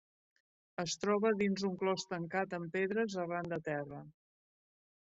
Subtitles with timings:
[0.83, 4.03] Es troba dins un clos tancat amb pedres arran de terra.